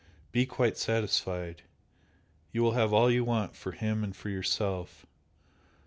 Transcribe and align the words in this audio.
Be 0.31 0.47
quite 0.47 0.79
satisfied! 0.79 1.61
You 2.51 2.63
will 2.63 2.71
have 2.71 2.91
all 2.91 3.11
you 3.11 3.23
want 3.23 3.55
for 3.55 3.73
him 3.73 4.03
and 4.03 4.15
for 4.15 4.29
yourself. 4.29 5.05